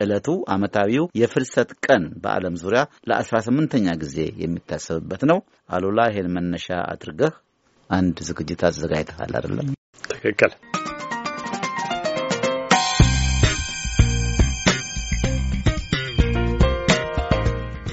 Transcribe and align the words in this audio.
ዕለቱ 0.00 0.26
ዓመታዊው 0.54 1.04
የፍልሰት 1.20 1.70
ቀን 1.86 2.04
በዓለም 2.22 2.56
ዙሪያ 2.62 2.80
ለአስራ 3.08 3.36
ስምንተኛ 3.46 3.96
ጊዜ 4.02 4.16
የሚታሰብበት 4.42 5.24
ነው። 5.30 5.40
አሉላ 5.70 6.08
ይሄን 6.10 6.32
መነሻ 6.36 6.68
አድርገህ 6.92 7.34
አንድ 7.90 8.16
ዝግጅት 8.28 8.62
አዘጋጅተሃል 8.68 9.32
አይደለም? 9.38 9.68
ትክክል። 10.08 10.52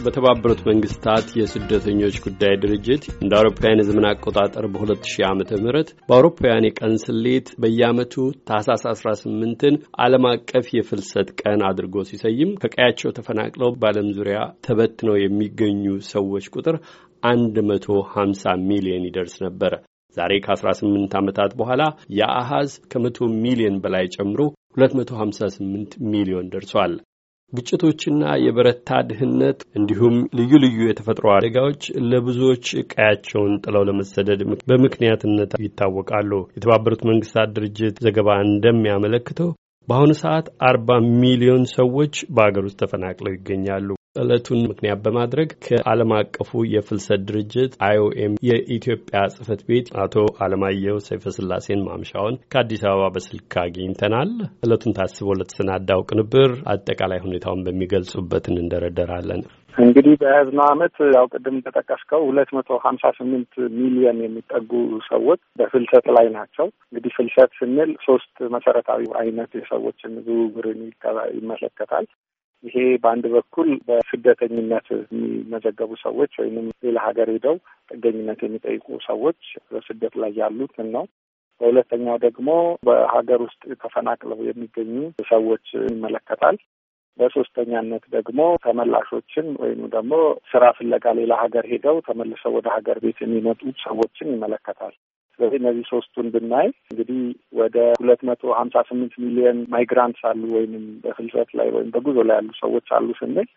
በተባበሩት 0.06 0.62
መንግስታት 0.68 1.28
የስደተኞች 1.40 2.16
ጉዳይ 2.26 2.54
ድርጅት 2.64 3.04
እንደ 3.16 3.32
አውሮፓውያን 3.40 3.82
የዘመን 3.82 4.08
አቆጣጠር 4.10 4.66
በ2000 4.74 5.26
ዓመተ 5.30 5.52
ምህረት 5.64 5.90
በአውሮፓውያን 6.10 6.68
የቀን 6.68 6.96
ስሌት 7.06 7.50
በየዓመቱ 7.62 8.14
ታህሳስ 8.50 8.84
18ን 8.94 9.76
ዓለም 10.06 10.26
አቀፍ 10.32 10.68
የፍልሰት 10.76 11.32
ቀን 11.42 11.62
አድርጎ 11.70 12.06
ሲሰይም 12.10 12.54
ከቀያቸው 12.64 13.16
ተፈናቅለው 13.18 13.72
በዓለም 13.78 14.10
ዙሪያ 14.18 14.38
ተበትነው 14.68 15.18
የሚገኙ 15.20 15.84
ሰዎች 16.12 16.48
ቁጥር 16.56 16.78
150 17.24 18.56
ሚሊዮን 18.70 19.06
ይደርስ 19.08 19.36
ነበር። 19.46 19.74
ዛሬ 20.18 20.34
ከ18 20.44 21.16
ዓመታት 21.20 21.52
በኋላ 21.60 21.84
የአሃዝ 22.18 22.72
ከመቶ 22.92 23.28
ሚሊዮን 23.44 23.82
በላይ 23.84 24.06
ጨምሮ 24.16 24.42
258 24.78 26.00
ሚሊዮን 26.14 26.50
ደርሷል። 26.54 26.94
ግጭቶችና 27.54 28.24
የበረታ 28.44 29.00
ድህነት 29.10 29.60
እንዲሁም 29.78 30.16
ልዩ 30.38 30.52
ልዩ 30.64 30.80
የተፈጥሮ 30.86 31.28
አደጋዎች 31.34 31.82
ለብዙዎች 32.12 32.66
ቀያቸውን 32.94 33.54
ጥለው 33.64 33.86
ለመሰደድ 33.90 34.42
በምክንያትነት 34.70 35.54
ይታወቃሉ። 35.66 36.32
የተባበሩት 36.56 37.04
መንግስታት 37.12 37.54
ድርጅት 37.58 38.02
ዘገባ 38.08 38.38
እንደሚያመለክተው 38.46 39.52
በአሁኑ 39.88 40.12
ሰዓት 40.22 40.48
አርባ 40.68 40.90
ሚሊዮን 41.22 41.66
ሰዎች 41.76 42.16
በአገር 42.36 42.64
ውስጥ 42.68 42.80
ተፈናቅለው 42.82 43.34
ይገኛሉ። 43.34 43.90
ዕለቱን 44.16 44.60
ምክንያት 44.70 45.00
በማድረግ 45.06 45.50
ከዓለም 45.66 46.12
አቀፉ 46.18 46.62
የፍልሰት 46.72 47.22
ድርጅት 47.30 47.74
አይኦኤም 47.88 48.34
የኢትዮጵያ 48.50 49.22
ጽህፈት 49.34 49.62
ቤት 49.70 49.88
አቶ 50.04 50.16
አለማየሁ 50.46 50.96
ሰይፈስላሴን 51.08 51.86
ማምሻውን 51.88 52.40
ከአዲስ 52.52 52.84
አበባ 52.86 53.10
በስልክ 53.16 53.56
አግኝተናል። 53.64 54.32
ዕለቱን 54.66 54.96
ታስቦ 55.00 55.38
ለተሰናዳው 55.40 56.06
ቅንብር 56.10 56.52
አጠቃላይ 56.74 57.22
ሁኔታውን 57.26 57.64
በሚገልጹበትን 57.68 58.62
እንደረደራለን። 58.64 59.44
እንግዲህ 59.78 60.14
በያዝነው 60.20 60.66
ዓመት 60.68 60.98
ያው 61.16 61.26
ቅድም 61.34 61.56
ተጠቀስከው 61.66 62.22
ሁለት 62.28 62.50
መቶ 62.58 62.78
ሀምሳ 62.84 63.06
ስምንት 63.18 63.52
ሚሊዮን 63.78 64.20
የሚጠጉ 64.24 64.72
ሰዎች 65.08 65.42
በፍልሰት 65.60 66.06
ላይ 66.18 66.28
ናቸው። 66.36 66.68
እንግዲህ 66.88 67.14
ፍልሰት 67.18 67.52
ስንል 67.60 67.92
ሶስት 68.06 68.36
መሰረታዊ 68.56 69.04
አይነት 69.22 69.52
የሰዎችን 69.60 70.14
ዝውውርን 70.28 70.82
ይመለከታል። 71.38 72.08
ይሄ 72.66 72.76
በአንድ 73.04 73.26
በኩል 73.34 73.70
በስደተኝነት 73.88 74.88
የሚመዘገቡ 74.94 75.92
ሰዎች 76.04 76.32
ወይም 76.42 76.56
ሌላ 76.86 76.98
ሀገር 77.08 77.30
ሄደው 77.34 77.58
ጥገኝነት 77.92 78.40
የሚጠይቁ 78.46 78.88
ሰዎች 79.08 79.42
በስደት 79.72 80.16
ላይ 80.24 80.32
ያሉትን 80.42 80.90
ነው። 80.96 81.06
በሁለተኛው 81.62 82.18
ደግሞ 82.24 82.48
በሀገር 82.88 83.40
ውስጥ 83.46 83.62
ተፈናቅለው 83.84 84.40
የሚገኙ 84.48 84.96
ሰዎች 85.30 85.66
ይመለከታል። 85.88 86.58
በሶስተኛነት 87.20 88.04
ደግሞ 88.16 88.40
ተመላሾችን 88.64 89.48
ወይም 89.62 89.82
ደግሞ 89.94 90.14
ስራ 90.52 90.64
ፍለጋ 90.78 91.14
ሌላ 91.20 91.34
ሀገር 91.44 91.66
ሄደው 91.72 91.98
ተመልሰው 92.08 92.54
ወደ 92.58 92.68
ሀገር 92.76 92.98
ቤት 93.04 93.20
የሚመጡ 93.24 93.62
ሰዎችን 93.86 94.34
ይመለከታል። 94.34 94.96
ስለዚህ 95.36 95.58
እነዚህ 95.60 95.86
ሶስቱን 95.90 96.28
ብናይ 96.34 96.68
እንግዲህ 96.92 97.20
ወደ 97.60 97.78
ሁለት 98.00 98.22
መቶ 98.30 98.44
ሀምሳ 98.60 98.84
ስምንት 98.90 99.14
ሚሊዮን 99.24 99.58
ማይግራንትስ 99.74 100.24
አሉ 100.30 100.44
ወይም 100.56 100.74
በፍልሰት 101.04 101.50
ላይ 101.60 101.70
ወይም 101.76 101.90
በጉዞ 101.96 102.18
ላይ 102.30 102.38
ያሉ 102.40 102.52
ሰዎች 102.62 102.88
አሉ 102.98 103.08
ስንል 103.20 103.50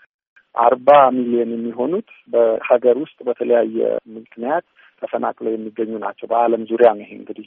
አርባ 0.55 0.89
ሚሊዮን 1.17 1.51
የሚሆኑት 1.55 2.09
በሀገር 2.33 2.97
ውስጥ 3.03 3.19
በተለያየ 3.29 3.79
ምክንያት 4.17 4.67
ተፈናቅለው 5.03 5.53
የሚገኙ 5.55 5.93
ናቸው። 6.05 6.27
በዓለም 6.31 6.63
ዙሪያ 6.71 6.89
ነው 6.95 7.05
ይሄ 7.05 7.13
እንግዲህ 7.19 7.47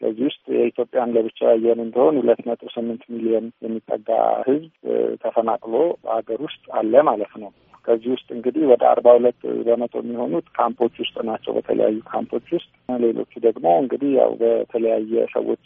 ከዚህ 0.00 0.24
ውስጥ 0.28 0.44
የኢትዮጵያን 0.56 1.14
ለብቻ 1.14 1.38
ያየን 1.48 1.80
እንደሆን 1.84 2.18
ሁለት 2.20 2.40
ነጥብ 2.48 2.68
ስምንት 2.74 3.02
ሚሊዮን 3.12 3.46
የሚጠጋ 3.64 4.08
ሕዝብ 4.46 4.70
ተፈናቅሎ 5.24 5.74
በሀገር 6.04 6.40
ውስጥ 6.46 6.64
አለ 6.78 7.02
ማለት 7.08 7.32
ነው። 7.42 7.50
ከዚህ 7.88 8.10
ውስጥ 8.14 8.28
እንግዲህ 8.34 8.62
ወደ 8.70 8.82
አርባ 8.90 9.06
ሁለት 9.16 9.38
በመቶ 9.66 9.94
የሚሆኑት 10.02 10.46
ካምፖች 10.58 10.94
ውስጥ 11.02 11.16
ናቸው፣ 11.28 11.52
በተለያዩ 11.56 11.98
ካምፖች 12.10 12.48
ውስጥ። 12.56 12.70
ሌሎቹ 12.98 13.32
ደግሞ 13.46 13.66
እንግዲህ 13.82 14.10
ያው 14.18 14.30
በተለያየ 14.40 15.24
ሰዎች 15.34 15.64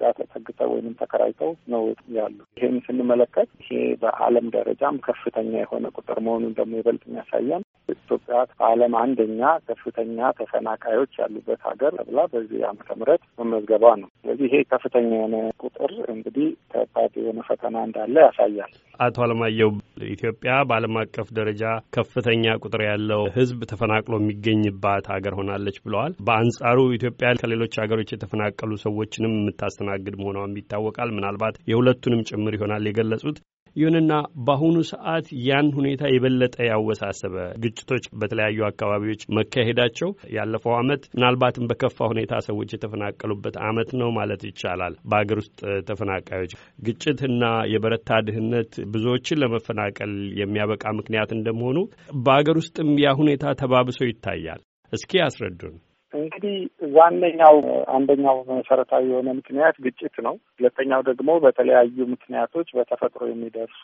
ጋር 0.00 0.12
ተጠግተው 0.20 0.70
ወይም 0.74 0.96
ተከራይተው 1.00 1.50
ነው 1.72 1.84
ያሉ። 2.16 2.38
ይህን 2.58 2.76
ስንመለከት 2.86 3.50
ይሄ 3.62 3.70
በዓለም 4.02 4.48
ደረጃም 4.56 4.98
ከፍተኛ 5.08 5.52
የሆነ 5.60 5.86
ቁጥር 5.98 6.20
መሆኑን 6.26 6.54
ደግሞ 6.58 6.72
ይበልጥ 6.80 7.02
የሚያሳየን 7.08 7.64
ኢትዮጵያ 7.94 8.38
በዓለም 8.52 8.92
አንደኛ 9.00 9.40
ከፍተኛ 9.68 10.18
ተፈናቃዮች 10.38 11.12
ያሉበት 11.20 11.60
ሀገር 11.68 11.92
ተብላ 12.00 12.20
በዚህ 12.32 12.60
ዓመተ 12.68 12.88
ምህረት 12.98 13.22
መመዝገቧ 13.40 13.84
ነው። 14.02 14.08
ስለዚህ 14.18 14.46
ይሄ 14.48 14.62
ከፍተኛ 14.72 15.08
የሆነ 15.16 15.36
ቁጥር 15.62 15.92
እንግዲህ 16.14 16.48
ከባድ 16.72 17.14
የሆነ 17.20 17.40
ፈተና 17.48 17.76
እንዳለ 17.88 18.16
ያሳያል። 18.26 18.72
አቶ 19.00 19.16
አለማየሁ 19.24 19.70
ኢትዮጵያ 20.10 20.52
በዓለም 20.68 20.96
አቀፍ 21.00 21.27
ደረጃ 21.34 21.62
ከፍተኛ 21.96 22.54
ቁጥር 22.62 22.82
ያለው 22.86 23.22
ሕዝብ 23.36 23.60
ተፈናቅሎ 23.70 24.14
የሚገኝባት 24.20 25.06
ሀገር 25.14 25.36
ሆናለች 25.38 25.78
ብለዋል። 25.84 26.14
በአንጻሩ 26.28 26.78
ኢትዮጵያ 26.98 27.30
ከሌሎች 27.40 27.74
ሀገሮች 27.82 28.12
የተፈናቀሉ 28.12 28.72
ሰዎችንም 28.84 29.36
የምታስተናግድ 29.38 30.16
መሆኗም 30.20 30.58
ይታወቃል። 30.60 31.12
ምናልባት 31.16 31.58
የሁለቱንም 31.70 32.26
ጭምር 32.30 32.56
ይሆናል 32.58 32.88
የገለጹት። 32.88 33.38
ይሁንና 33.76 34.12
በአሁኑ 34.46 34.76
ሰዓት 34.90 35.26
ያን 35.46 35.68
ሁኔታ 35.76 36.02
የበለጠ 36.12 36.56
ያወሳሰበ 36.68 37.34
ግጭቶች 37.64 38.04
በተለያዩ 38.20 38.58
አካባቢዎች 38.68 39.22
መካሄዳቸው 39.38 40.10
ያለፈው 40.36 40.74
ዓመት 40.78 41.02
ምናልባትም 41.14 41.68
በከፋ 41.70 42.08
ሁኔታ 42.12 42.34
ሰዎች 42.48 42.70
የተፈናቀሉበት 42.74 43.58
ዓመት 43.68 43.90
ነው 44.00 44.10
ማለት 44.18 44.44
ይቻላል። 44.48 44.94
በሀገር 45.10 45.40
ውስጥ 45.42 45.58
ተፈናቃዮች 45.88 46.54
ግጭትና 46.88 47.42
የበረታ 47.72 48.20
ድህነት 48.28 48.72
ብዙዎችን 48.94 49.42
ለመፈናቀል 49.42 50.14
የሚያበቃ 50.40 50.84
ምክንያት 50.98 51.32
እንደመሆኑ 51.38 51.78
በሀገር 52.24 52.58
ውስጥም 52.62 52.90
ያ 53.04 53.12
ሁኔታ 53.20 53.54
ተባብሶ 53.60 54.00
ይታያል። 54.08 54.62
እስኪ 54.92 55.12
ያስረዱን። 55.20 55.76
እንግዲህ 56.14 56.54
ዋነኛው 56.94 57.56
አንደኛው 57.94 58.36
መሰረታዊ 58.50 59.04
የሆነ 59.10 59.28
ምክንያት 59.38 59.76
ግጭት 59.84 60.14
ነው። 60.26 60.34
ሁለተኛው 60.58 61.00
ደግሞ 61.08 61.30
በተለያዩ 61.44 62.06
ምክንያቶች 62.12 62.68
በተፈጥሮ 62.78 63.22
የሚደርሱ 63.28 63.82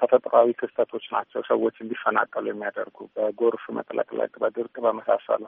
ተፈጥሯዊ 0.00 0.50
ክስተቶች 0.60 1.06
ናቸው 1.14 1.42
ሰዎች 1.50 1.76
እንዲፈናቀሉ 1.80 2.44
የሚያደርጉ 2.50 2.98
በጎርፍ 3.16 3.64
መጥለቅለቅ፣ 3.78 4.32
በድርቅ 4.44 4.74
በመሳሰሉ 4.86 5.42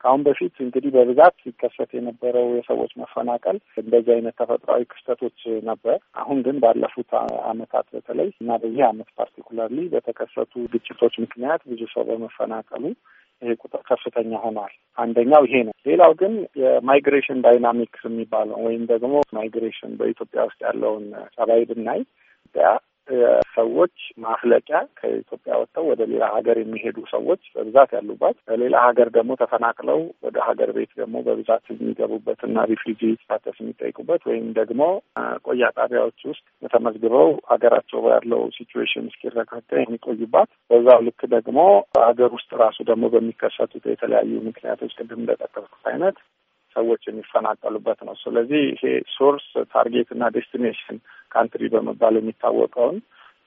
ከአሁን 0.00 0.22
በፊት 0.26 0.54
እንግዲህ 0.64 0.90
በብዛት 0.94 1.34
ሲከሰት 1.42 1.90
የነበረው 1.94 2.46
የሰዎች 2.52 2.92
መፈናቀል 3.00 3.56
እንደዚህ 3.76 4.12
አይነት 4.14 4.34
ተፈጥሯዊ 4.40 4.84
ክስተቶች 4.92 5.40
ነበር። 5.68 5.96
አሁን 6.16 6.38
ግን 6.46 6.56
ባለፉት 6.62 7.10
ዓመታት 7.50 7.86
በተለይ 7.94 8.28
እና 8.40 8.56
በዚህ 8.62 8.82
ዓመት 8.88 9.08
particularly 9.18 9.80
በተከሰቱ 9.94 10.62
ግጭቶች 10.74 11.16
ምክንያት 11.24 11.62
ብዙ 11.72 11.82
ሰው 11.94 12.04
በመፈናቀሉ 12.10 12.84
ይሄ 13.42 13.52
ቁጥር 13.62 13.82
ከፍተኛ 13.88 14.32
ሆኗል። 14.42 14.72
አንደኛው 14.98 15.42
ይሄ 15.48 15.56
ነው። 15.66 15.74
ሌላው 15.86 16.12
ግን 16.20 16.32
የ 16.62 16.76
migration 16.76 17.38
dynamics 17.46 18.02
የሚባለው 18.08 18.58
ወይም 18.66 18.82
ደግሞ 18.92 19.14
migration 19.36 19.92
በኢትዮጵያ 20.00 20.40
ውስጥ 20.48 20.60
ያለውን 20.66 21.06
ጸባይ 21.36 21.62
ብናይ 21.70 22.02
ሰዎች 23.54 23.94
ማፍለቂያ 24.24 24.78
ከኢትዮጵያ 24.98 25.52
ወጥተው 25.60 25.84
ወደ 25.90 26.02
ሌላ 26.12 26.24
ሀገር 26.34 26.56
የሚሄዱ 26.60 26.98
ሰዎች 27.12 27.42
በብዛት 27.54 27.90
ያሉባት፣ 27.96 28.36
በሌላ 28.48 28.76
ሀገር 28.86 29.08
ደግሞ 29.16 29.30
ተፈናቅለው 29.42 30.00
ወደ 30.26 30.36
ሀገር 30.48 30.70
ቤት 30.76 30.92
ደግሞ 31.00 31.16
በብዛት 31.26 31.64
የሚገቡበት 31.72 32.40
እና 32.48 32.64
refugee 32.70 33.02
status 33.20 33.58
የሚጠይቁበት 33.62 34.22
ወይም 34.30 34.46
ደግሞ 34.60 34.82
መቆያ 35.46 35.70
ጣቢያዎች 35.78 36.20
ውስጥ 36.30 36.44
ተመዝግበው 36.72 37.30
ሀገራቸው 37.52 38.02
ያለው 38.14 38.42
situation 38.56 39.08
እስኪረጋጋ 39.10 39.52
የሚቆዩባት፣ 39.80 40.50
በዛው 40.70 41.00
ልክ 41.08 41.20
ደግሞ 41.36 41.58
ሀገር 42.02 42.30
ውስጥ 42.36 42.50
ራሱ 42.62 42.78
ደግሞ 42.90 43.04
በሚከሰቱት 43.14 43.86
የተለያዩ 43.90 44.32
ምክንያቶች 44.48 44.92
ቅድም 44.98 45.22
እንደጠቀስኩት 45.22 45.84
አይነት 45.92 46.16
ሰዎች 46.76 47.02
የሚፈናቀሉበት 47.06 48.00
ነው። 48.08 48.14
ስለዚህ 48.22 48.62
ይሄ 48.72 48.82
source 49.16 49.46
target 49.72 50.08
እና 50.12 50.24
destination 50.36 50.98
country 51.32 51.62
በመባል 51.72 52.14
የሚታወቀውን 52.18 52.98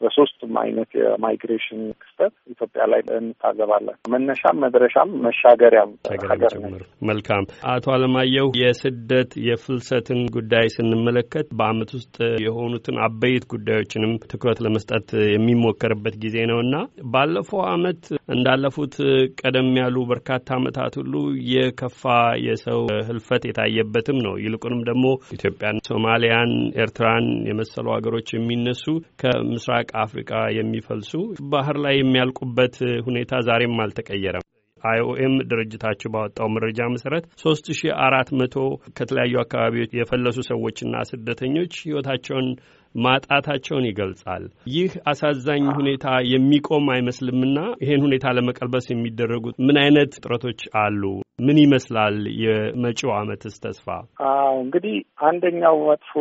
በሶስቱም 0.04 0.54
አይነት 0.64 0.90
የ 1.00 1.15
migration 1.15 1.82
ክስተት 2.04 2.34
ኢትዮጵያ 2.54 2.84
ላይ 2.92 3.02
እንታዘባለን። 3.18 3.98
መነሻም 4.14 4.60
መድረሻም 4.64 5.10
መሻገሪያም 5.26 5.92
ሀገር 6.26 6.54
ነች። 6.66 6.86
መልካም 7.10 7.44
አቶ 7.74 7.86
አለማየሁ 7.96 8.48
የስደት 8.62 9.32
የፍልሰትን 9.48 10.22
ጉዳይ 10.36 10.68
ስንመለከት 10.76 11.48
በዓመት 11.60 11.92
ውስጥ 11.98 12.16
የሆኑትን 12.46 12.98
አበይት 13.06 13.46
ጉዳዮችንም 13.54 14.14
ትኩረት 14.34 14.60
ለመስጠት 14.66 15.08
የሚሞከርበት 15.34 16.16
ጊዜ 16.24 16.38
ነው 16.52 16.60
እና 16.66 16.76
ባለፈው 17.14 17.62
ዓመት 17.74 18.02
እንዳለፉት 18.36 18.96
ቀደም 19.42 19.70
ያሉ 19.80 19.98
በርካታ 20.10 20.30
ዓመታት 20.58 20.94
ሁሉ 21.02 21.14
የከፋ 21.54 22.02
የሰው 22.48 22.80
ህልፈት 23.08 23.44
የታየበትም 23.48 24.18
ነው። 24.26 24.34
ይልቁንም 24.44 24.82
ደግሞ 24.90 25.06
ኢትዮጵያን፣ 25.38 25.82
ሶማሊያን፣ 25.90 26.52
ኤርትራን 26.84 27.28
የመሰሉ 27.50 27.88
ሀገሮች 27.96 28.28
የሚነሱ 28.34 28.84
ከምስራቅ 29.24 29.88
አፍሪቃ 30.02 30.32
የሚፈልሱ 30.58 31.14
ባህር 31.54 31.80
ላይ 31.86 31.96
የሚያልቁበት 31.98 32.78
ሁኔታ 33.08 33.42
ዛሬም 33.48 33.78
አልተቀየረም። 33.84 34.48
አይኦኤም 34.84 35.36
ድርጅታቸው 35.50 36.10
ባወጣው 36.14 36.48
መረጃ 36.54 36.88
መሰረት 36.94 37.26
ሶስት 37.44 37.68
ሺ 37.78 37.92
አራት 38.06 38.30
መቶ 38.40 38.56
ከተለያዩ 38.98 39.36
አካባቢዎች 39.44 39.92
የፈለሱ 39.98 40.38
ሰዎችና 40.50 41.04
ስደተኞች 41.12 41.74
ህይወታቸውን 41.86 42.48
ማጣታቸውን 42.96 43.86
ይገልጻል። 43.88 44.44
ይህ 44.74 44.92
አሳዛኝ 45.12 45.64
ሁኔታ 45.78 46.04
የሚቆም 46.32 46.86
አይመስልምና 46.96 47.60
ይሄን 47.84 48.04
ሁኔታ 48.08 48.34
ለመቀልበስ 48.38 48.88
የሚደረጉት 48.92 49.56
ምን 49.68 49.78
አይነት 49.84 50.12
ጥረቶች 50.20 50.62
አሉ? 50.84 51.02
ምን 51.40 51.58
ይመስላል 51.64 52.18
የመጪው 52.44 53.12
ዓመትስ 53.18 53.56
ተስፋ? 53.64 53.88
አዎ 54.32 54.54
እንግዲህ 54.66 54.96
አንደኛው 55.28 55.78
መጥፎ 55.88 56.12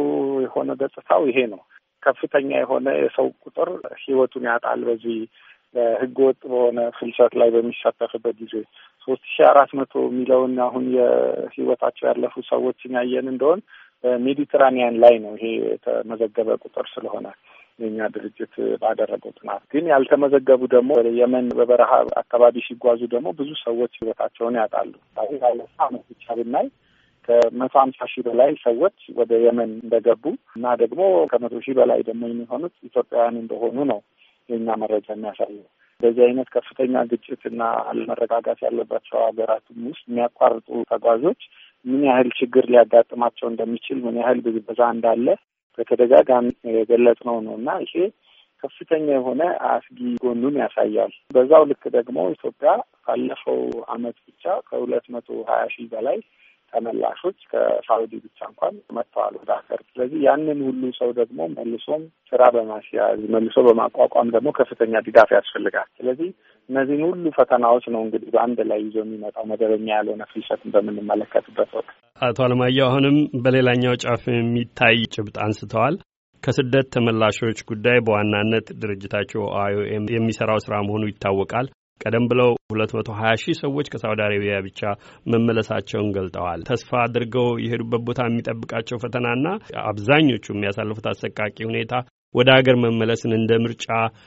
የሆነ 0.47 0.71
ገጽታው 0.83 1.23
ይሄ 1.31 1.39
ነው። 1.53 1.61
ከፍተኛ 2.03 2.51
የሆነ 2.61 2.89
የሰው 2.99 3.29
ቁጥር 3.45 3.69
ህይወቱን 4.03 4.47
ያጣል 4.51 4.81
በዚህ 4.89 5.19
በህገ 5.75 6.19
ወጥ 6.25 6.41
በሆነ 6.45 6.79
ፍልሰት 6.97 7.33
ላይ 7.41 7.49
በሚሳተፍበት 7.55 8.35
ጊዜ 8.43 8.55
ሶስት 9.09 9.25
ሺ 9.31 9.45
አራት 9.51 9.71
መቶ 9.79 10.03
የሚለውን 10.07 10.55
አሁን 10.67 10.85
የህይወታቸው 10.97 12.05
ያለፉ 12.11 12.35
ሰዎችን 12.51 12.97
ያየን 12.99 13.31
እንደሆን 13.33 13.63
በሜዲትራኒያን 14.05 14.95
ላይ 15.03 15.15
ነው 15.25 15.33
ይሄ 15.37 15.47
የተመዘገበ 15.65 16.57
ቁጥር 16.65 16.87
ስለሆነ 16.93 17.27
የኛ 17.79 18.09
ድርጅት 18.15 18.55
ባደረገው 18.83 19.33
ጥናት 19.39 19.63
ግን 19.73 19.85
ያልተመዘገቡ 19.93 20.63
ደግሞ 20.75 20.91
ወደ 20.99 21.09
የመን 21.19 21.47
በበረሃ 21.59 21.93
አካባቢ 22.23 22.65
ሲጓዙ 22.67 23.01
ደግሞ 23.15 23.29
ብዙ 23.39 23.51
ሰዎች 23.65 23.93
ህይወታቸውን 24.01 24.59
ያጣሉ። 24.61 24.93
ባለፈው 25.17 25.57
ዓመት 25.87 26.05
ብቻ 26.13 26.27
ብናይ 26.41 26.67
ከመቶ 27.29 27.73
ሀምሳ 27.81 28.01
ሺህ 28.13 28.23
በላይ 28.27 28.51
ሰዎች 28.65 28.97
ወደ 29.19 29.33
የመን 29.43 29.71
እንደገቡ 29.79 30.25
እና 30.57 30.75
ደግሞ 30.83 31.01
ከመቶ 31.33 31.55
ሺህ 31.65 31.77
በላይ 31.79 32.01
ደግሞ 32.09 32.23
የሚሆኑት 32.31 32.75
ኢትዮጵያውያን 32.89 33.39
እንደሆኑ 33.43 33.77
ነው 33.91 34.01
የኛ 34.49 34.77
መረጃ 34.83 35.07
የሚያሳየው። 35.13 35.67
በዚህ 36.01 36.23
አይነት 36.27 36.49
ከፍተኛ 36.55 37.03
ግጭትና 37.11 37.61
አለመረጋጋት 37.89 38.61
ያለባቸው 38.67 39.19
ሀገራትም 39.27 39.85
ውስጥ 39.91 40.05
የሚያቋርጡ 40.09 40.69
ተጓዦች 40.91 41.43
ምን 41.85 42.03
ያህል 42.09 42.29
ችግር 42.39 42.65
ሊያጋጥማቸው 42.73 43.47
እንደሚችል 43.51 43.99
ምን 44.05 44.19
ያህል 44.21 44.39
ብዝበዛ 44.45 44.81
እንዳለ 44.95 45.27
በተደጋጋሚ 45.79 46.49
የገለጽነው 46.73 47.37
ነው 47.47 47.55
እና 47.61 47.71
ይሄ 47.85 47.95
ከፍተኛ 48.63 49.07
የሆነ 49.13 49.43
አስጊ 49.69 50.01
ጎኑን 50.23 50.57
ያሳያል። 50.61 51.13
በዛው 51.35 51.63
ልክ 51.71 51.85
ደግሞ 51.97 52.19
ኢትዮጵያ 52.35 52.73
ካለፈው 53.07 53.61
ዓመት 53.95 54.17
ብቻ 54.27 54.45
ከሁለት 54.69 55.07
መቶ 55.15 55.29
ሀያ 55.49 55.63
ሺህ 55.75 55.87
በላይ 55.93 56.19
ተመላሾች 56.73 57.39
ከሳውዲ 57.53 58.13
ብቻ 58.25 58.39
እንኳን 58.49 58.75
መጥተዋል 58.97 59.35
ወደ 59.41 59.51
ሀገር። 59.59 59.81
ስለዚህ 59.91 60.21
ያንን 60.27 60.61
ሁሉ 60.69 60.83
ሰው 60.99 61.11
ደግሞ 61.19 61.39
መልሶም 61.57 62.03
ስራ 62.33 62.43
በማስያዝ 62.55 63.21
መልሶ 63.35 63.57
በማቋቋም 63.69 64.33
ደግሞ 64.37 64.51
ከፍተኛ 64.59 65.03
ድጋፍ 65.07 65.33
ያስፈልጋል። 65.37 65.89
ስለዚህ 65.99 66.31
እነዚህን 66.69 67.05
ሁሉ 67.09 67.25
ፈተናዎች 67.37 67.85
ነው 67.95 68.01
እንግዲህ 68.05 68.31
በአንድ 68.35 68.59
ላይ 68.71 68.81
ይዞ 68.85 68.97
የሚመጣው 69.03 69.47
መደበኛ 69.51 69.89
ያልሆነ 69.97 70.23
ፍልሰትን 70.33 70.73
በምንመለከትበት 70.75 71.71
ወቅት። 71.79 71.95
አቶ 72.21 72.39
አለማየሁ 72.47 72.87
አሁንም 72.89 73.17
በሌላኛው 73.45 74.01
ጫፍ 74.05 74.25
የሚታይ 74.33 74.99
ጭብጥ 75.15 75.37
አንስተዋል። 75.45 75.97
ከስደት 76.43 76.87
ተመላሾች 76.95 77.59
ጉዳይ 77.69 77.99
በዋናነት 78.07 78.67
ድርጅታቸው 78.81 79.43
አይኦኤም 79.61 80.07
የሚሰራው 80.15 80.59
ስራ 80.65 80.75
መሆኑ 80.87 81.03
ይታወቃል። 81.11 81.67
ቀደም 82.03 82.25
ብለው 82.31 82.51
ሁለት 82.73 82.93
መቶ 82.97 83.09
ሀያ 83.19 83.33
ሺህ 83.43 83.57
ሰዎች 83.63 83.87
ከሳውዲ 83.93 84.21
አረቢያ 84.27 84.57
ብቻ 84.67 84.81
መመለሳቸውን 85.33 86.11
ገልጠዋል። 86.17 86.61
ተስፋ 86.71 86.91
አድርገው 87.05 87.49
የሄዱበት 87.65 88.03
ቦታ 88.09 88.21
የሚጠብቃቸው 88.29 89.01
ፈተናና 89.05 89.47
አብዛኞቹ 89.87 90.47
የሚያሳልፉት 90.55 91.09
አሰቃቂ 91.13 91.57
ሁኔታ 91.71 91.95
ወደ 92.35 92.49
ሀገር 92.57 92.77
መመለስን 92.83 93.33
እንደ 93.39 93.53
ምርጫ 93.65 93.87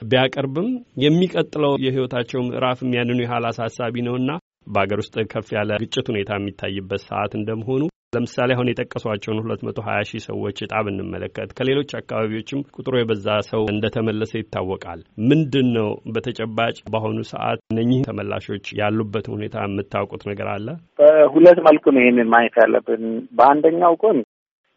ቢያቀርብም 0.09 0.67
የሚቀጥለው 1.03 1.73
የሕይወታቸው 1.85 2.41
ምዕራፍ 2.47 2.81
የሚያንኑ 2.83 3.19
ያህል 3.25 3.45
አሳሳቢ 3.49 4.03
ነውና 4.07 4.31
በሀገር 4.67 4.99
ውስጥ 5.01 5.15
ከፍ 5.31 5.47
ያለ 5.55 5.71
ግጭት 5.83 6.07
ሁኔታ 6.11 6.31
የሚታይበት 6.39 7.01
ሰዓት 7.07 7.33
እንደመሆኑ 7.39 7.81
ለምሳሌ 8.13 8.49
አሁን 8.55 8.69
የጠቀሷቸውን 8.69 9.39
ሁለት 9.43 9.61
መቶ 9.67 9.79
ሀያ 9.87 9.99
ሺህ 10.09 10.21
ሰዎች 10.27 10.57
እጣ 10.65 10.73
ብንመለከት 10.85 11.49
ከሌሎች 11.57 11.91
አካባቢዎችም 11.99 12.59
ቁጥሩ 12.75 12.93
የበዛ 12.99 13.27
ሰው 13.49 13.63
እንደተመለሰ 13.73 14.31
ይታወቃል። 14.39 14.99
ምንድን 15.29 15.67
ነው 15.77 15.89
በተጨባጭ 16.15 16.75
በአሁኑ 16.91 17.19
ሰዓት 17.31 17.59
እነኚህ 17.67 18.01
ተመላሾች 18.07 18.67
ያሉበት 18.79 19.27
ሁኔታ 19.33 19.65
የምታውቁት 19.65 20.23
ነገር 20.31 20.49
አለ? 20.55 20.67
በሁለት 20.99 21.59
መልኩ 21.67 21.85
ነው 21.95 22.03
ይህንን 22.05 22.31
ማየት 22.35 22.57
ያለብን። 22.63 23.03
በአንደኛው 23.37 23.95
ጎን 24.03 24.19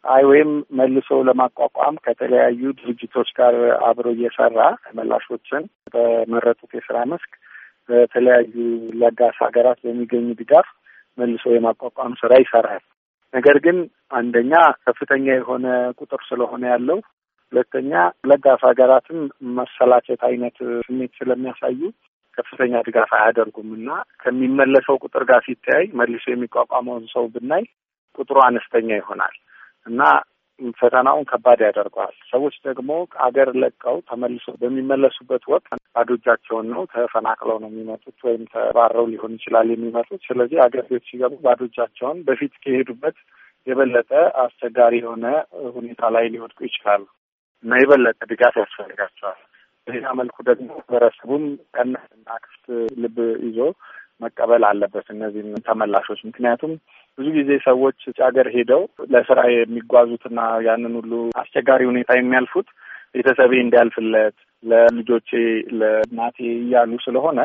አይወይም 0.03 0.51
መልሶ 0.79 1.09
ለማቋቋም 1.27 1.95
ከተለያዩ 2.05 2.61
ድርጅቶች 2.79 3.29
ጋር 3.39 3.55
አብሮ 3.87 4.07
እየሰራ 4.15 4.59
ተመላሾችን 4.85 5.63
በመረጡት 5.93 6.71
የስራ 6.77 6.97
መስክ 7.11 7.31
በተለያዩ 7.89 8.53
ለጋስ 9.01 9.37
ሀገራት 9.45 9.79
በሚገኙ 9.85 10.27
ድጋፍ 10.39 10.67
መልሶ 11.17 11.45
የማቋቋም 11.53 12.13
ስራ 12.19 12.33
ይሰራል። 12.41 12.83
ነገር 13.33 13.57
ግን 13.65 13.77
አንደኛ 14.11 14.53
ከፍተኛ 14.85 15.25
የሆነ 15.33 15.65
ቁጥር 15.99 16.21
ስለሆነ 16.29 16.63
ያለው፣ 16.71 16.99
ሁለተኛ 17.53 17.91
ለጋስ 18.29 18.61
ሀገራትም 18.69 19.19
መሰላቸት 19.57 20.21
አይነት 20.29 20.57
ስሜት 20.87 21.11
ስለሚያሳዩ 21.19 21.79
ከፍተኛ 22.37 22.73
ድጋፍ 22.87 23.11
አያደርጉም 23.17 23.69
እና 23.77 23.89
ከሚመለሰው 24.21 24.97
ቁጥር 25.05 25.23
ጋር 25.29 25.39
ሲተያይ 25.47 25.85
መልሶ 25.99 26.25
የሚቋቋመውን 26.31 27.05
ሰው 27.13 27.25
ብናይ 27.35 27.63
ቁጥሩ 28.17 28.37
አነስተኛ 28.45 28.89
ይሆናል 28.99 29.35
እና 29.85 30.01
ፈተናውን 30.79 31.27
ከባድ 31.29 31.59
ያደርገዋል። 31.65 32.15
ሰዎች 32.31 32.55
ደግሞ 32.65 32.89
አገር 33.25 33.49
ለቀው 33.61 33.97
ተመልሶ 34.09 34.45
በሚመለሱበት 34.61 35.43
ወቅት 35.53 35.67
ባዶ 35.91 36.09
እጃቸውን 36.17 36.67
ነው 36.73 36.81
ተፈናቅለው 36.93 37.57
ነው 37.63 37.69
የሚመጡት 37.71 38.17
ወይም 38.27 38.43
ተባረው 38.53 39.05
ሊሆን 39.11 39.35
ይችላል 39.37 39.69
የሚመጡት። 39.73 40.21
ስለዚህ 40.29 40.59
አገር 40.65 40.85
ቤት 40.89 41.05
ሲገቡ 41.09 41.35
ባዶ 41.45 41.61
እጃቸውን 41.69 42.19
በፊት 42.27 42.55
ከሄዱበት 42.63 43.17
የበለጠ 43.67 44.11
አስቸጋሪ 44.43 44.95
የሆነ 45.01 45.25
ሁኔታ 45.75 46.01
ላይ 46.15 46.25
ሊወድቁ 46.33 46.59
ይችላሉ 46.67 47.03
እና 47.63 47.79
የበለጠ 47.81 48.19
ድጋፍ 48.31 48.55
ያስፈልጋቸዋል። 48.61 49.39
በሌላ 49.87 50.07
መልኩ 50.17 50.37
ደግሞ 50.49 50.67
ማህበረሰቡም 50.73 51.43
ቀናና 51.75 52.27
ክፍት 52.43 52.65
ልብ 53.01 53.17
ይዞ 53.45 53.59
መቀበል 54.21 54.63
አለበት 54.69 55.07
እነዚህም 55.09 55.63
ተመላሾች። 55.67 56.21
ምክንያቱም 56.29 56.73
ብዙ 57.17 57.27
ጊዜ 57.37 57.51
ሰዎች 57.67 57.97
ውጭ 58.07 58.17
ሀገር 58.27 58.47
ሄደው 58.55 58.81
ለስራ 59.13 59.39
የሚጓዙትና 59.53 60.39
ያንን 60.67 60.93
ሁሉ 60.99 61.11
አስቸጋሪ 61.41 61.81
ሁኔታ 61.89 62.11
የሚያልፉት 62.17 62.67
ቤተሰቤ 63.15 63.53
እንዲያልፍለት 63.61 64.35
ለልጆቼ 64.63 65.29
ለእናቴ 65.79 66.37
እያሉ 66.57 66.91
ስለሆነ 67.05 67.39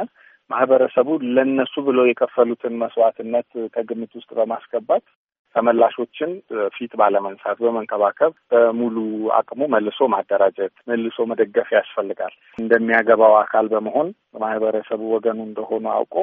ማህበረሰቡ 0.50 1.09
ለነሱ 1.37 1.75
ብሎ 1.87 2.00
የከፈሉትን 2.07 2.75
መስዋዕትነት 2.83 3.47
ከግምት 3.75 4.12
ውስጥ 4.19 4.31
በማስገባት 4.38 5.04
ተመላሾችን 5.54 6.31
ፊት 6.76 6.93
ባለመንሳት 7.00 7.59
በመንከባከብ 7.64 8.33
በሙሉ 8.52 8.97
አቅሙ 9.37 9.61
መልሶ 9.75 10.09
ማደራጀት፣ 10.14 10.73
መልሶ 10.90 11.26
መደገፍ 11.31 11.69
ያስፈልጋል። 11.76 12.33
እንደሚያገባው 12.59 13.35
አካል 13.43 13.66
በመሆን 13.75 14.09
ማህበረሰቡ 14.37 15.02
ወገኑ 15.14 15.38
እንደሆኑ 15.47 15.85
አውቆ 15.95 16.14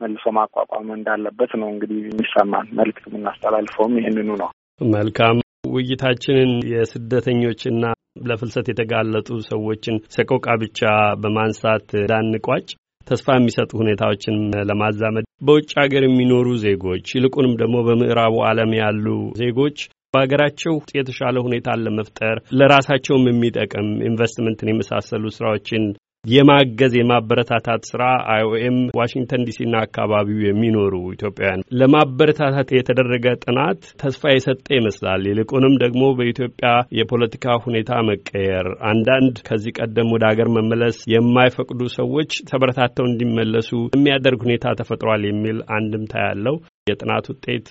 መልሶ 0.00 0.24
ማቋቋም 0.36 0.88
እንዳለበት 0.96 1.52
ነው 1.60 1.68
እንግዲህ 1.72 1.98
የሚሰማን 2.06 2.72
መልዕክት 2.78 3.04
የምናስተላልፈውም 3.08 3.94
ይህንኑ 4.00 4.30
ነው። 4.42 4.50
መልካም 4.94 5.36
ውይይታችንን 5.68 6.50
የስደተኞችና 6.72 7.84
ለፍልሰት 8.26 8.66
የተጋለጡ 8.70 9.28
ሰዎችን 9.48 9.96
ሰቆቃ 10.16 10.46
ብቻ 10.62 10.80
በማንሳት 11.22 11.88
ዳንቋጭ 12.10 12.66
ተስፋ 13.06 13.34
የሚሰጡ 13.36 13.70
ሁኔታዎችን 13.80 14.36
ለማዛመድ 14.68 15.26
በውጭ 15.46 15.70
ሀገር 15.80 16.02
የሚኖሩ 16.06 16.48
ዜጎች 16.64 17.12
ይልቁንም 17.16 17.52
ደግሞ 17.60 17.76
በምዕራቡ 17.88 18.34
ዓለም 18.48 18.72
ያሉ 18.80 19.06
ዜጎች 19.40 19.76
በሀገራቸው 20.14 20.74
የተሻለ 20.96 21.36
ሁኔታን 21.46 21.82
ለመፍጠር 21.86 22.36
ለራሳቸውም 22.58 23.24
የሚጠቅም 23.28 23.88
ኢንቨስትመንትን 24.08 24.70
የመሳሰሉ 24.70 25.24
ስራዎችን 25.36 25.84
የማገዝ 26.26 26.92
የማበረታታት 26.96 27.82
ስራ 27.90 28.02
አይኦኤም 28.32 28.78
ዋሽንግተን 28.98 29.44
ዲሲና 29.48 29.74
አካባቢው 29.84 30.38
የሚኖሩ 30.44 30.94
ኢትዮጵያውያን 31.12 31.64
ለማበረታታት 31.80 32.68
የተደረገ 32.76 33.26
ጥናት 33.44 33.80
ተስፋ 34.02 34.32
የሰጠ 34.32 34.66
ይመስላል። 34.78 35.22
ይልቁንም 35.30 35.74
ደግሞ 35.84 36.02
በኢትዮጵያ 36.18 36.70
የፖለቲካ 36.98 37.56
ሁኔታ 37.66 38.00
መቀየር፣ 38.10 38.68
አንዳንድ 38.90 39.36
ከዚህ 39.48 39.76
ቀደም 39.80 40.10
ወደ 40.16 40.24
ሀገር 40.30 40.50
መመለስ 40.56 40.98
የማይፈቅዱ 41.14 41.80
ሰዎች 41.98 42.32
ተበረታተው 42.50 43.06
እንዲመለሱ 43.10 43.70
የሚያደርግ 43.96 44.40
ሁኔታ 44.46 44.74
ተፈጥሯል 44.80 45.24
የሚል 45.28 45.58
አንድምታ 45.76 46.14
ያለው 46.28 46.56
የጥናት 46.86 47.26
ውጤት 47.30 47.68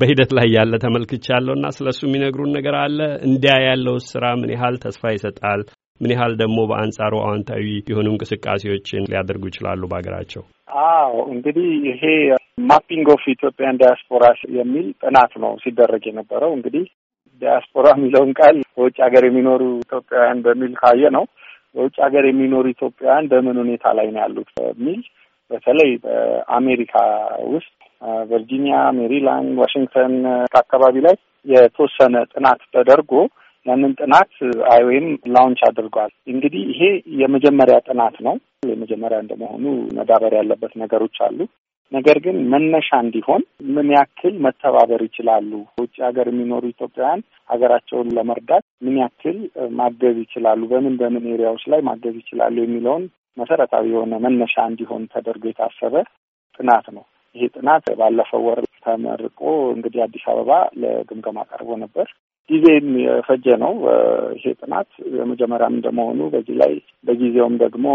በሂደት 0.00 0.30
ላይ 0.38 0.48
ያለ 0.54 0.74
ተመልክቻለሁ 0.82 1.52
እና 1.56 1.66
ስለ 1.76 1.86
እሱ 1.92 2.02
የሚነግሩን 2.06 2.52
ነገር 2.56 2.74
አለ። 2.80 2.98
እንዲያ 3.28 3.54
ያለው 3.66 3.96
ስራ 4.08 4.24
ምን 4.40 4.52
ያህል 4.54 4.76
ተስፋ 4.82 5.12
ይሰጣል? 5.14 5.60
ምን 6.00 6.12
ያህል 6.14 6.32
ደግሞ 6.40 6.58
በአንጻሩ 6.70 7.12
አዎንታዊ 7.22 7.66
የሆኑ 7.90 8.06
እንቅስቃሴዎችን 8.12 9.06
ሊያደርጉ 9.10 9.42
ይችላሉ 9.50 9.82
በሀገራቸው? 9.90 10.42
አዎ 10.84 11.12
እንግዲህ 11.34 11.68
ይሄ 11.88 12.02
Mapping 12.70 13.06
of 13.14 13.22
Ethiopian 13.34 13.78
Diasporas 13.80 14.40
የሚል 14.56 14.86
ጥናት 15.02 15.32
ነው 15.44 15.52
ሲደረግ 15.62 16.04
የነበረው። 16.08 16.52
እንግዲህ 16.56 16.84
ዲያስፖራ 17.42 17.86
የሚለውን 17.94 18.32
ቃል 18.40 18.56
በውጭ 18.74 18.96
ሀገር 19.06 19.24
የሚኖሩ 19.26 19.62
ኢትዮጵያውያን 19.84 20.40
በሚል 20.46 20.72
ካየ 20.82 21.10
ነው 21.16 21.24
በውጭ 21.74 21.96
ሀገር 22.06 22.26
የሚኖሩ 22.28 22.64
ኢትዮጵያውያን 22.74 23.28
በምን 23.32 23.56
ሁኔታ 23.62 23.94
ላይ 23.98 24.08
ነው 24.14 24.20
ያሉት 24.24 24.50
በሚል 24.58 25.00
በተለይ 25.50 25.90
በአሜሪካ 26.04 26.94
ውስጥ 27.54 27.72
ቨርጂኒያ፣ 28.30 28.76
ሜሪላንድ፣ 28.98 29.52
ዋሽንግተን 29.62 30.14
አካባቢ 30.60 30.96
ላይ 31.06 31.16
የተወሰነ 31.46 32.16
ጥናት 32.32 32.60
ተደርጎ 32.74 33.12
ያንን 33.66 33.92
ጥናት 34.00 34.32
አይወይም 34.72 35.06
ላውንች 35.34 35.60
አድርጓል። 35.68 36.10
እንግዲህ 36.32 36.62
ይሄ 36.72 36.80
የመጀመሪያ 37.20 37.76
ጥናት 37.86 38.16
ነው። 38.26 38.34
የመጀመሪያ 38.70 39.18
እንደመሆኑ 39.22 39.64
መዳበር 39.98 40.32
ያለበት 40.38 40.72
ነገሮች 40.82 41.16
አሉ። 41.26 41.38
ነገር 41.92 42.18
ግን 42.24 42.36
መነሻ 42.52 42.88
እንዲሆን 43.04 43.42
ምን 43.74 43.88
ያክል 43.94 44.34
መተባበር 44.44 45.00
ይችላሉ፣ 45.06 45.50
ውጭ 45.80 45.94
ሀገር 46.06 46.26
የሚኖሩ 46.30 46.62
ኢትዮጵያውያን 46.70 47.20
ሀገራቸውን 47.50 48.08
ለመርዳት 48.16 48.64
ምን 48.84 48.94
ያክል 49.02 49.36
ማገዝ 49.78 50.16
ይችላሉ፣ 50.24 50.60
በምን 50.72 50.94
በምን 51.00 51.26
ኤሪያዎች 51.34 51.64
ላይ 51.72 51.82
ማገዝ 51.88 52.16
ይችላሉ 52.22 52.56
የሚለውን 52.62 53.04
መሰረታዊ 53.36 53.86
የሆነ 53.92 54.14
መነሻ 54.24 54.56
እንዲሆን 54.70 55.04
ተደርጎ 55.12 55.44
የታሰበ 55.50 55.94
ጥናት 56.58 56.86
ነው። 56.96 57.04
ይሄ 57.36 57.46
ጥናት 57.56 57.84
ባለፈው 57.98 58.42
ወር 58.46 58.60
ተመርቆ 58.84 59.40
እንግዲህ 59.74 60.00
አዲስ 60.04 60.24
አበባ 60.32 60.50
ለግምገማ 60.82 61.38
ቀርቦ 61.50 61.70
ነበር። 61.84 62.08
ጊዜም 62.50 62.88
የፈጀ 63.02 63.46
ነው። 63.62 63.74
ይሄ 64.36 64.50
ጥናት 64.60 64.88
የመጀመሪያም 65.14 65.76
እንደመሆኑ 65.76 66.20
በዚህ 66.34 66.56
ላይ 66.62 66.72
በጊዜውም 67.06 67.54
ደግሞ 67.62 67.86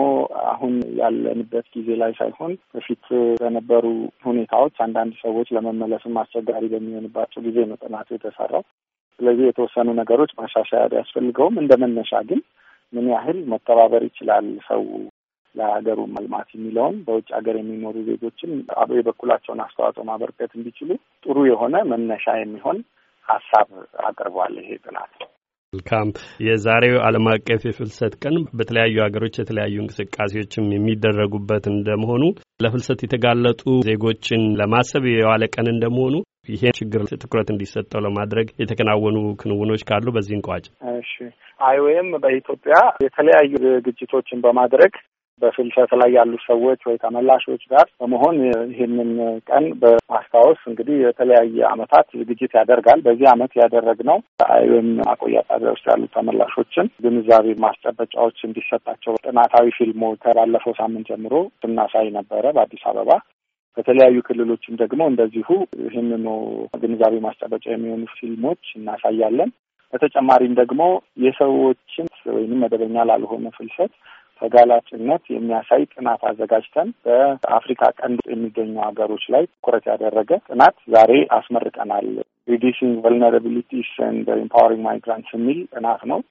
አሁን 0.54 0.74
ያለንበት 1.00 1.66
ጊዜ 1.76 1.90
ላይ 2.02 2.12
ሳይሆን 2.20 2.54
በፊት 2.74 3.04
በነበሩ 3.42 3.86
ሁኔታዎች 4.26 4.76
አንዳንድ 4.86 5.14
ሰዎች 5.22 5.50
ለመመለስም 5.58 6.18
አስቸጋሪ 6.24 6.66
በሚሆንባቸው 6.74 7.44
ጊዜ 7.48 7.58
ነው 7.70 7.80
ጥናቱ 7.84 8.10
የተሰራው። 8.16 8.64
ስለዚህ 9.20 9.46
የተወሰኑ 9.48 9.90
ነገሮች 10.02 10.34
ማሻሻያ 10.38 10.84
ቢያስፈልገውም 10.92 11.56
እንደ 11.62 11.74
መነሻ 11.82 12.12
ግን 12.30 12.42
ምን 12.94 13.08
ያህል 13.14 13.40
መተባበር 13.52 14.04
ይችላል 14.08 14.46
ሰው 14.70 14.84
ለሀገሩ 15.56 16.00
መልማት 16.16 16.50
የሚለውን 16.56 16.96
በውጭ 17.06 17.28
ሀገር 17.38 17.56
የሚኖሩ 17.60 17.96
ዜጎችን 18.08 18.52
የበኩላቸውን 18.94 19.62
አስተዋጽኦ 19.64 20.04
ማበርከት 20.10 20.52
እንዲችሉ 20.58 20.90
ጥሩ 21.26 21.38
የሆነ 21.50 21.76
መነሻ 21.92 22.36
የሚሆን 22.40 22.80
ሀሳብ 23.30 23.68
አቅርቧል 24.06 24.56
ይሄ 24.62 24.72
ጥናት። 24.84 25.14
መልካም። 25.74 26.10
የዛሬው 26.44 26.96
ዓለም 27.08 27.26
አቀፍ 27.32 27.62
የፍልሰት 27.66 28.14
ቀን 28.24 28.36
በተለያዩ 28.58 28.96
ሀገሮች 29.04 29.36
የተለያዩ 29.38 29.76
እንቅስቃሴዎችም 29.82 30.72
የሚደረጉበት 30.74 31.66
እንደመሆኑ 31.72 32.24
ለፍልሰት 32.64 33.02
የተጋለጡ 33.04 33.62
ዜጎችን 33.88 34.44
ለማሰብ 34.62 35.06
የዋለ 35.12 35.46
ቀን 35.56 35.70
እንደመሆኑ 35.74 36.16
ይሄ 36.50 36.64
ችግር 36.78 37.02
ትኩረት 37.16 37.50
እንዲሰጠው 37.52 38.04
ለማድረግ 38.06 38.48
የተከናወኑ 38.62 39.18
ክንውኖች 39.42 39.84
ካሉ 39.90 40.08
በዚህ 40.16 40.36
እንቋጭ። 40.38 40.66
እሺ። 40.96 41.14
አይኦኤም 41.62 42.10
በኢትዮጵያ 42.24 42.76
የተለያዩ 43.06 43.52
ዝግጅቶችን 43.68 44.44
በማድረግ 44.46 44.94
በፍልሰት 45.42 45.92
ላይ 46.00 46.10
ያሉ 46.16 46.34
ሰዎች 46.46 46.82
ወይ 46.88 46.98
ተመላሾች 47.04 47.64
ጋር 47.72 47.86
በመሆን 48.02 48.36
ይህንን 48.72 49.12
ቀን 49.50 49.66
በማስታወስ 49.82 50.62
እንግዲህ 50.72 50.98
የተለያየ 51.04 51.58
ዓመታት 51.72 52.08
ዝግጅት 52.20 52.54
ያደርጋል። 52.60 53.02
በዚህ 53.06 53.28
ዓመት 53.34 53.54
ያደረግነው 53.62 54.20
አይኦኤም 54.50 54.90
ማቆያ 55.02 55.42
ጣቢያ 55.50 55.74
ውስጥ 55.76 55.86
ያሉ 55.92 56.04
ተመላሾችን 56.16 56.92
ግንዛቤ 57.06 57.56
ማስጨበጫዎች 57.66 58.40
እንዲሰጣቸው 58.48 59.16
ጥናታዊ 59.26 59.68
ፊልሞች 59.80 60.20
ከባለፈው 60.26 60.76
ሳምንት 60.80 61.10
ጀምሮ 61.12 61.34
ስናሳይ 61.62 62.10
ነበረ 62.18 62.46
በአዲስ 62.56 62.84
አበባ። 62.92 63.12
በተለያዩ 63.78 64.18
ክልሎችም 64.28 64.78
ደግሞ 64.82 65.02
እንደዚሁ 65.10 65.48
ይህንኑ 65.84 66.26
ግንዛቤ 66.82 67.16
ማስጨበጫ 67.26 67.66
የሚሆኑ 67.72 68.06
ፊልሞች 68.18 68.64
እናሳያለን። 68.78 69.52
በተጨማሪም 69.94 70.54
ደግሞ 70.60 70.82
የሰዎችን 71.24 72.08
ወይም 72.34 72.52
መደበኛ 72.64 73.06
ላልሆነ 73.10 73.46
ፍልሰት 73.56 73.94
ተጋላጭነት 74.42 75.24
የሚያሳይ 75.30 75.84
ጥናት 75.94 76.22
አዘጋጅተን 76.30 76.90
በአፍሪካ 77.06 77.92
ቀንድ 78.00 78.20
የሚገኙ 78.32 78.74
ሀገሮች 78.88 79.24
ላይ 79.34 79.46
ትኩረት 79.54 79.86
ያደረገ 79.92 80.32
ጥናት 80.50 80.76
ዛሬ 80.94 81.14
አስመርቀናል። 81.38 82.10
Reducing 82.48 82.96
Vulnerabilities 83.06 83.90
and 84.06 84.28
Empowering 84.40 84.84
Migrants 84.88 85.34
የሚል 85.38 85.60
ጥናት 85.74 86.04
ነው። 86.12 86.22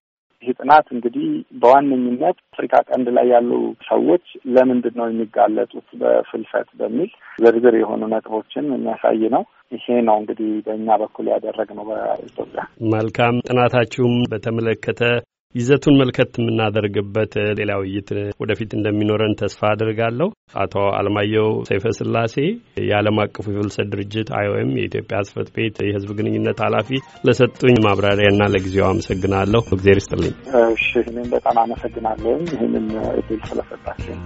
ይህ 0.43 0.53
ጥናት 0.59 0.87
እንግዲህ 0.95 1.29
በዋነኝነት 1.63 2.37
አፍሪካ 2.49 2.75
ቀንድ 2.89 3.07
ላይ 3.17 3.27
ያሉ 3.33 3.51
ሰዎች 3.89 4.25
ለምንድን 4.55 4.95
ነው 4.99 5.07
የሚጋለጡት 5.09 5.89
በፍልሰት 6.01 6.69
በሚል 6.81 7.11
ዝርዝር 7.43 7.77
የሆኑ 7.79 8.03
ነጥቦችን 8.13 8.67
የሚያሳይ 8.73 9.23
ነው። 9.35 9.43
ይሄ 9.73 9.87
ነው 10.09 10.17
እንግዲህ 10.21 10.51
በእኛ 10.67 10.89
በኩል 11.03 11.27
ያደረግነው 11.33 11.87
በኢትዮጵያ። 11.91 12.63
መልካም 12.93 13.43
ጥናታችሁም 13.49 14.15
በተመለከተ 14.31 15.03
ይዘቱን 15.55 15.95
መልከት 16.01 16.33
የምናደርግበት 16.39 17.33
ሌላ 17.59 17.73
ውይይት 17.81 18.09
ወደፊት 18.43 18.71
እንደሚኖረን 18.77 19.37
ተስፋ 19.41 19.61
አድርጋለሁ። 19.71 20.29
አቶ 20.63 20.75
አለማየሁ 20.99 21.47
ሰይፈ 21.69 21.85
ስላሴ 21.99 22.35
የዓለም 22.83 23.19
አቀፉ 23.25 23.47
የፍልሰት 23.51 23.89
ድርጅት 23.93 24.31
አይኦኤም 24.39 24.73
የኢትዮጵያ 24.79 25.23
ጽሕፈት 25.29 25.51
ቤት 25.57 25.79
የሕዝብ 25.83 26.13
ግንኙነት 26.19 26.61
ኃላፊ 26.67 26.91
ለሰጡኝ 27.29 27.77
ማብራሪያና 27.87 28.51
ለጊዜው 28.55 28.87
አመሰግናለሁ። 28.91 29.63
እግዜር 29.71 30.01
ይስጥልኝ። 30.03 30.35
እሺ፣ 30.75 30.89
እኔም 31.05 31.31
በጣም 31.37 31.59
አመሰግናለሁ 31.65 32.35
ይህንን 32.49 32.89
እድል 33.19 33.43
ስለሰጣችን። 33.51 34.21